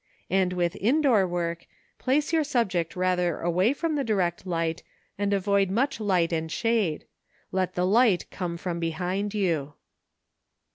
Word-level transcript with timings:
And 0.31 0.53
with 0.53 0.75
indoor 0.77 1.27
work, 1.27 1.67
place 1.99 2.33
your 2.33 2.43
subject 2.43 2.95
rather 2.95 3.37
away 3.39 3.71
from 3.71 3.93
the 3.93 4.03
direct 4.03 4.47
light 4.47 4.81
and 5.15 5.31
avoid 5.31 5.69
much 5.69 5.99
light 5.99 6.33
and 6.33 6.51
shade; 6.51 7.05
let 7.51 7.75
the 7.75 7.85
light 7.85 8.25
come 8.31 8.57
from 8.57 8.79
behind 8.79 9.35
you. 9.35 9.73